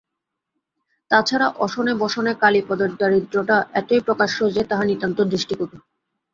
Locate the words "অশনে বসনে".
1.57-2.31